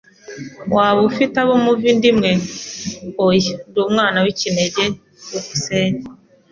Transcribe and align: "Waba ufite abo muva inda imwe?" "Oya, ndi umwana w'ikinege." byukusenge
"Waba 0.75 0.99
ufite 1.09 1.35
abo 1.43 1.53
muva 1.63 1.85
inda 1.91 2.07
imwe?" 2.11 2.31
"Oya, 3.25 3.53
ndi 3.69 3.79
umwana 3.87 4.17
w'ikinege." 4.23 4.83
byukusenge 5.27 6.05